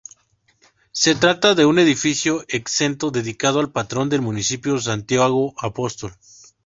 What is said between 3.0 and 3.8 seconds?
dedicado al